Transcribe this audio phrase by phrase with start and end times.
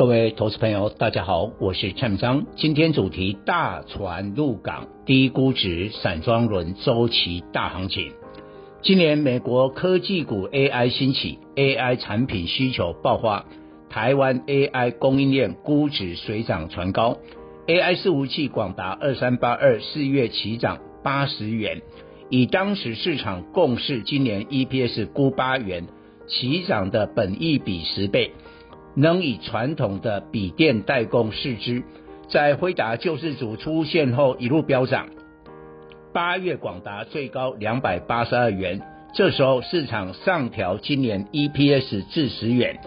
[0.00, 2.46] 各位投资朋友，大家好，我是蔡明彰。
[2.56, 8.14] 今天主题：大船入港，低估值散装轮周期大行情。
[8.80, 13.44] 今年美国科技股 AI 兴起，AI 产品需求爆发，
[13.90, 17.18] 台湾 AI 供应链估值水涨船高。
[17.66, 21.82] AI 伺服器广达二三八二四月起涨八十元，
[22.30, 25.88] 以当时市场共识，今年 EPS 估八元，
[26.26, 28.32] 起涨的本益比十倍。
[29.00, 31.82] 能以传统的笔电代工视之，
[32.28, 35.08] 在辉达救世主出现后一路飙涨。
[36.12, 38.82] 八月广达最高两百八十二元，
[39.14, 42.78] 这时候市场上调今年 EPS 至十元，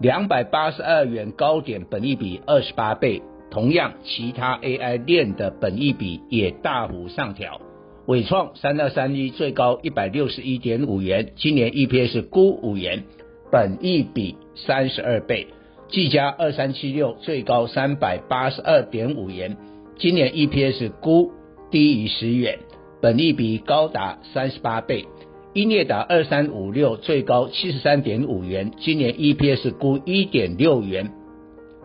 [0.00, 3.20] 两百八十二元高点，本益比二十八倍。
[3.50, 7.60] 同样，其他 AI 链的本益比也大幅上调。
[8.06, 13.04] 伟创三二三一最高一百六十一点五元，今年 EPS 估五元。
[13.52, 15.48] 本益比三十二倍，
[15.90, 19.58] 技嘉二三七六最高三百八十二点五元，
[19.98, 21.32] 今年 EPS 估
[21.70, 22.60] 低于十元，
[23.02, 25.04] 本益比高达三十八倍。
[25.52, 31.12] 英业达二三五六最高七十三点五元，今年 EPS 估一点六元，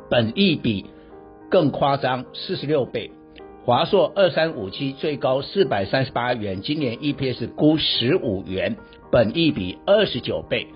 [0.09, 0.85] 本益比
[1.51, 3.11] 更夸张四十六倍。
[3.65, 8.77] 华硕二三五七最高四百三十八元，今年 EPS 估十五元，
[9.11, 10.67] 本益比二十九倍。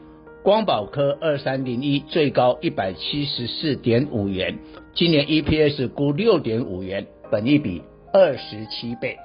[0.43, 4.57] 光宝科二三零一最高一百七十四点五元，
[4.95, 9.17] 今年 EPS 估六点五元，本益比二十七倍。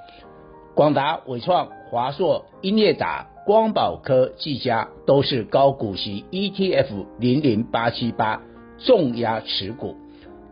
[0.75, 8.43] 广达、伟创、华硕、英业达、光宝科、技嘉都是高股息 ETF 零零八七八
[8.77, 9.95] 重压持股，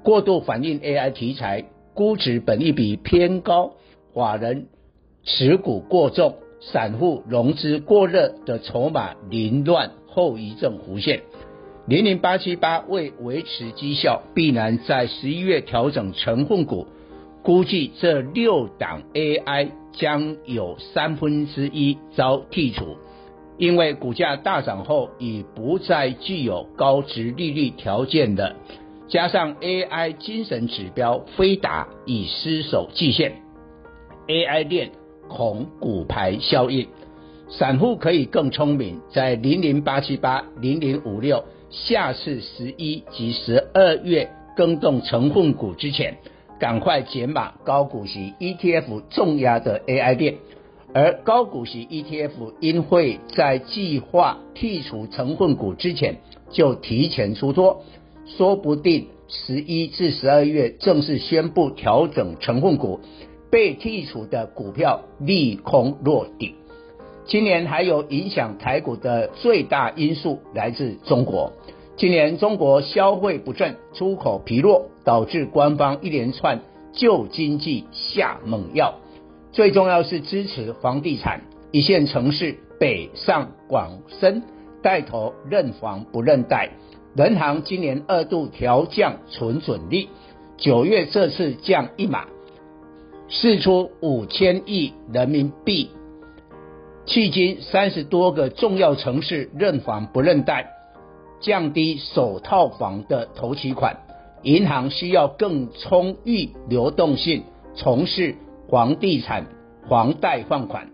[0.02, 3.74] 过度反映 AI 题材，估值本益比偏高，
[4.16, 4.66] 法人
[5.24, 9.92] 持股过重，散户融资过热的筹码凌乱。
[10.16, 11.24] 后遗症浮现，
[11.88, 16.88] 零零八七八为维持绩效，必然在十一月调整成分股，
[17.44, 22.96] 估计这六档 AI 将有三分之一遭剔除，
[23.58, 28.56] 因为股价大涨后已不再具有高值利率条件的，
[29.10, 33.34] 加上 AI 精神指标飞达已失守季线
[34.28, 34.92] ，AI 链
[35.28, 36.88] 恐骨牌效应。
[37.48, 46.18] 散户可以更聪明，在零零八七八、零零五六下次十一及十二月更动成分股之前，
[46.60, 50.36] 赶快减码高股息 ETF 重压的 AI 链，
[50.94, 56.18] 而高股息 ETF 应会在计划剔除成分股之前
[56.50, 57.84] 就提前出脱，
[58.26, 63.02] 说不定十一至十二月正式宣布调整成分股，
[63.52, 66.56] 被剔除的股票利空落底。
[67.28, 71.52] 今年还有影响台股的最大因素来自中国。
[71.98, 76.62] 今年中国消费不振，出口疲弱，导致官方一连串
[76.94, 78.96] 救经济下猛药。
[79.52, 81.42] 最重要是支持房地产，
[81.72, 84.44] 一线城市北上广深
[84.84, 86.70] 带头认房不认贷。
[87.16, 90.10] 人行今年二度调降存准率，
[90.58, 92.26] 九月这次降一码，
[93.30, 95.90] 释出五千亿人民币。
[97.06, 100.72] 迄今三十多个重要城市认房不认贷，
[101.40, 104.00] 降低首套房的头期款，
[104.42, 107.44] 银行需要更充裕流动性
[107.76, 108.36] 从事
[108.70, 109.46] 房地产
[109.88, 110.90] 房贷放款，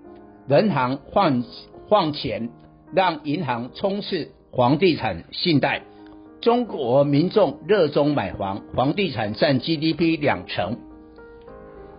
[0.47, 1.45] 人行换
[1.87, 2.49] 换钱
[2.93, 5.81] 让银行充斥房地产信贷，
[6.41, 10.77] 中国民众热衷买房，房地产占 GDP 两成，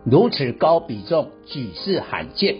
[0.05, 2.57] 如此高比重举世罕见。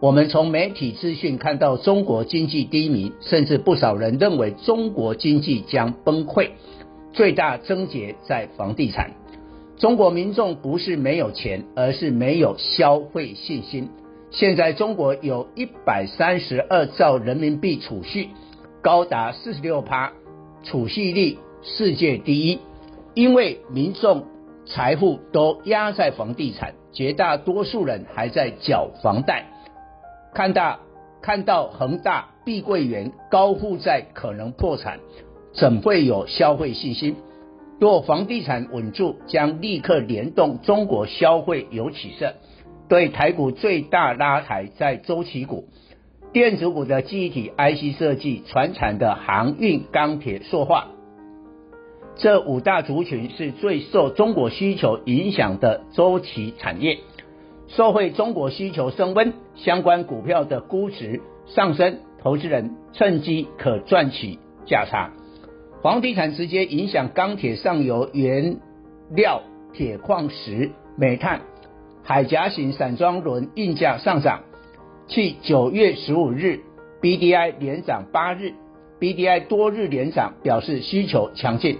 [0.00, 6.52] 我们从媒体资讯看到中国经济低迷，甚至不少人认为中国经济将崩溃。
[7.12, 9.10] 最大症结在房地产。
[9.76, 13.90] 中国民众不是没有钱，而是没有消费信心。
[14.30, 18.30] 现在中国有一百三十二兆人民币储蓄，
[18.80, 20.12] 高达四十六趴，
[20.64, 22.58] 储蓄率世界第一。
[23.12, 24.24] 因为民众
[24.64, 29.44] 财富都压在房地产，绝大多数人还在缴房贷。
[30.32, 30.78] 看到
[31.22, 35.00] 看到恒大、碧桂园高负债可能破产，
[35.52, 37.16] 怎会有消费信心？
[37.78, 42.34] 若房地产稳住，将立刻联动中国消费有起色，
[42.88, 45.64] 对台股最大拉抬在周期股、
[46.32, 50.88] 电子股的记忆体、IC 设计、传产的航运、钢铁、塑化，
[52.16, 56.98] 这五大族群是最受中国需求影响的周期产业。
[57.68, 65.10] 受惠中国需求升温，相关股票的估值上升，投资人趁机可赚取价差。
[65.82, 68.58] 房地产直接影响钢铁上游原
[69.10, 69.42] 料、
[69.72, 71.40] 铁矿石、煤炭、
[72.02, 74.42] 海峡型散装轮运价上涨。
[75.06, 76.60] 继九月十五日
[77.00, 78.52] BDI 连涨八日
[79.00, 81.78] ，BDI 多日连涨，表示需求强劲。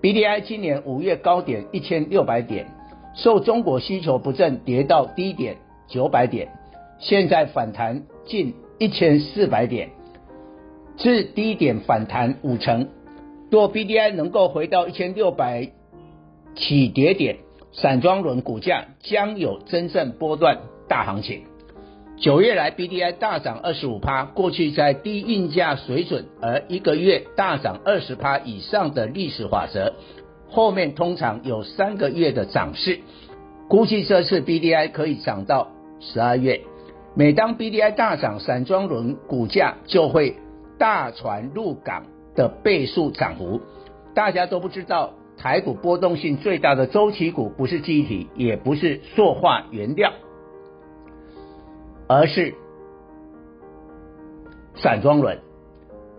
[0.00, 2.68] BDI 今年五月高点一千六百点，
[3.14, 5.56] 受中国需求不振，跌到低点
[5.86, 6.48] 九百点，
[7.02, 9.90] 现在反弹近一千四百点，
[10.96, 12.90] 至低点反弹五成。
[13.50, 15.72] 若 BDI 能够回到一千六百
[16.54, 17.38] 起跌点，
[17.72, 21.42] 散装轮股价将有真正波段大行情。
[22.18, 29.94] 九月来 BDI 大涨二十五趴，过去在低运价水准而一个月大涨二十趴以上的历史法则，
[30.48, 33.00] 后面通常有三个月的涨势，
[33.68, 36.60] 估计这次 BDI 可以涨到十二月。
[37.14, 40.36] 每当 BDI 大涨，散装轮股价就会
[40.78, 42.04] 大船入港。
[42.34, 43.60] 的倍数涨幅，
[44.14, 50.10] 大家都不知道，台股波动性最大的周期股不是记忆体，也不是塑化原料，
[52.08, 52.54] 而是
[54.76, 55.40] 散装轮。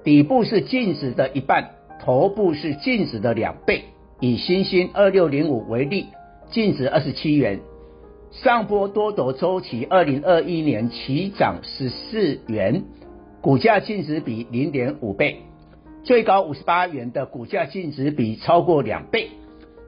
[0.04, 3.86] 底部是净值的一半，头部是净值的两倍。
[4.20, 6.10] 以新兴二六零五为例，
[6.52, 7.62] 净值二十七元，
[8.42, 12.84] 上波多头周期二零二一年起涨十四元，
[13.42, 15.38] 股价净值比零点五倍。
[16.04, 19.30] 最高五十八元的股价净值比超过两倍。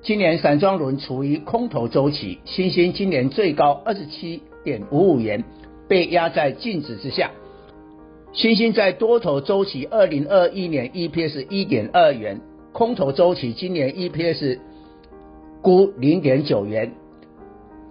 [0.04, 5.44] 今年散装轮处于空头周期，新兴今年最高二十七点五五元，
[5.88, 7.32] 被压在净值之下。
[8.32, 12.40] 新兴在多头周期，二零二一年 EPS 一点二元，
[12.72, 14.60] 空头周期今年 EPS
[15.64, 16.94] 估零点九元。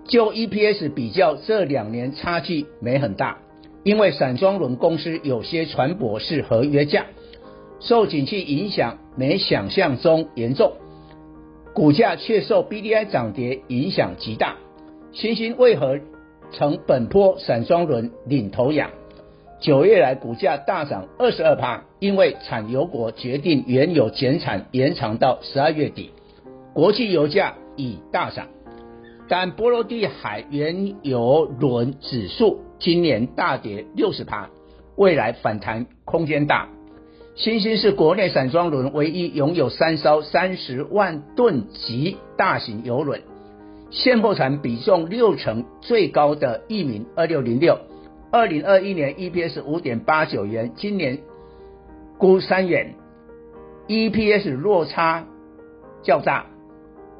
[0.06, 3.38] 就 EPS 比较，这两年差距没很大，
[3.82, 7.06] 因为散装轮公司有些船舶是合约价。
[7.80, 10.72] 受景气影响没想象中严重，
[11.74, 14.56] 股价却受 BDI 涨跌影响极大。
[15.12, 15.98] 欣兴为何
[16.52, 18.90] 成本波散装轮领头羊？
[19.60, 26.10] 九月来股价大涨二十二趴，因为产油国决定原油减产延长到十二月底，
[26.74, 28.48] 国际油价已大涨，
[29.28, 34.50] 但波罗的海原油轮指数今年大跌六十趴，
[34.96, 36.68] 未来反弹空间大。
[37.34, 43.22] 新兴是国内散装轮唯一拥有三艘三十万吨级大型油轮，
[43.90, 47.78] 现货产比重六成最高的一名二六零六，
[48.30, 51.18] 二零二一年 EPS 五点八九元，今年
[52.18, 52.94] 估三元
[53.88, 55.26] ，EPS 落差
[56.04, 56.46] 较大，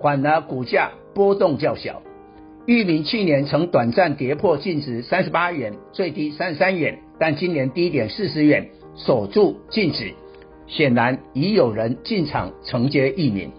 [0.00, 2.02] 反而股价波动较小。
[2.66, 8.68] 裕民去年曾短暂跌破净值三十八元，最低三十三元，但今年低点四十元。
[8.96, 10.14] 守住净值，
[10.68, 13.50] 显然已有人进场承接裕民。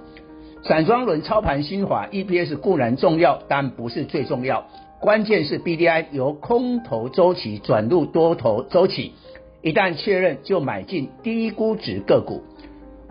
[0.64, 4.66] 散装轮操盘心法，EPS 固然重要，但不是最重要。
[5.02, 9.12] 关键是 BDI 由空头周期转入多头周期，
[9.62, 12.44] 一旦确认就买进低估值个股。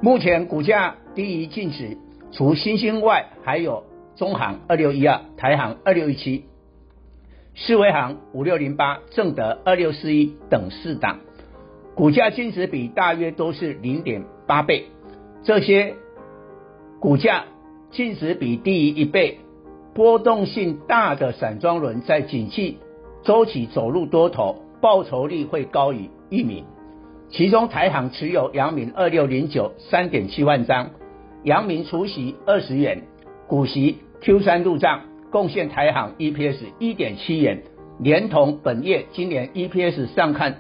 [0.01, 1.99] 目前股价低于净值，
[2.35, 3.85] 除新兴外，还有
[4.17, 6.47] 中航二六一二、台航二六一七、
[7.55, 11.21] 世威航五六零八、正德二六四一等四档。
[11.95, 14.87] 股价净值比大约都是零点八倍，
[15.45, 15.95] 这些
[16.99, 17.45] 股价
[17.93, 19.39] 净值比低于一倍，
[19.95, 22.79] 波动性大的散装轮在景气
[23.23, 26.65] 周期走入多头，报酬率会高于一米。
[27.31, 30.91] 其中台行持有阳明二六零九三点七万张，
[31.45, 33.03] 阳明除息二十元，
[33.47, 37.63] 股息 Q 三入账，贡献台行 EPS 一点七元，
[38.01, 40.57] 连同本业今年 EPS 上看。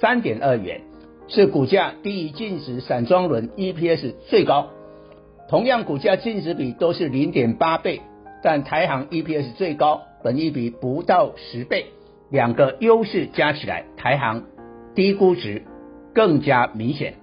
[0.00, 0.82] 三点二元
[1.28, 4.68] 是股价低于净值，散装轮 EPS 最高。
[5.48, 8.02] 同样股价净值比都是零点八倍，
[8.42, 11.86] 但台行 EPS 最高，本益比不到十倍。
[12.30, 14.44] 两个优势加起来，台行
[14.94, 15.62] 低估值
[16.14, 17.14] 更加明显。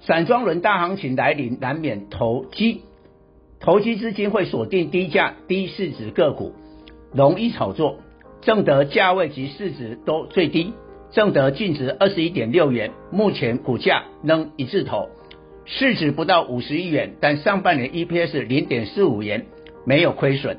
[0.00, 2.82] 散装轮大行情来临，难免投机，
[3.60, 6.52] 投机资金会锁定低价低市值个股，
[7.12, 7.96] 容易炒作。
[8.42, 10.72] 正德价位及市值都最低。
[11.10, 15.08] 正德净值二十一点六元，目前股价仍一字头。
[15.64, 19.46] 市值不到五十亿元，但上半年 EPS 零点四五元，
[19.84, 20.58] 没有亏损。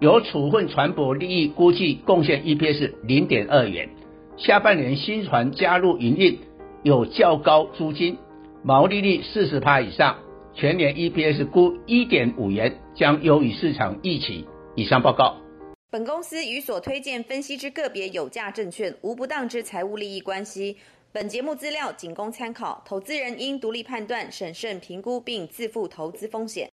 [0.00, 3.88] 有处分船舶利益，估计贡献 EPS 零点二元。
[4.36, 6.38] 下半年新船加入营运，
[6.82, 8.18] 有较高租金，
[8.66, 10.18] 毛利率四十趴以上，
[10.54, 14.46] 全年 EPS 估一点五元，将优于市场预期。
[14.74, 15.36] 以上报告。
[15.90, 20.78] 本公司与所推荐分析之个别有价证券无不当之财务利益关系。
[21.12, 26.70] 本节目资料仅供参考，投资人应独立判断、审慎评估并自负投资风险。